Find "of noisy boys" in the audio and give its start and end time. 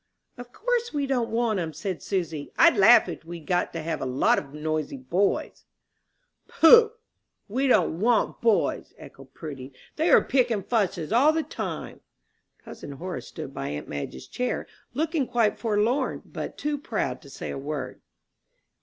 4.39-5.63